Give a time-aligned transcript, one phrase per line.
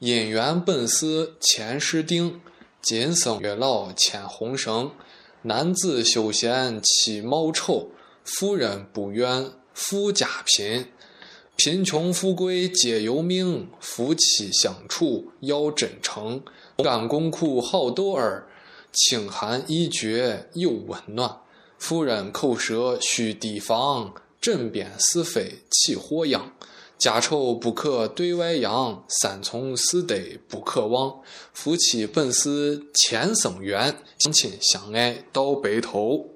[0.00, 2.40] 姻缘本是前世定，
[2.82, 4.90] 今生月老牵红绳。
[5.42, 7.90] 男子休闲妻貌丑，
[8.24, 10.88] 妇人不愿富家贫。
[11.54, 16.42] 贫穷富贵皆由命，夫妻相处要真诚。
[16.78, 18.48] 甘共苦好斗儿，
[18.92, 21.38] 清寒一绝有温暖。
[21.78, 26.52] 妇人口舌须提防，枕边是非起祸殃。
[26.98, 30.16] 家丑不可对外扬，三从四德
[30.48, 31.20] 不可忘。
[31.52, 36.33] 夫妻本是前生缘，相亲相爱到白头。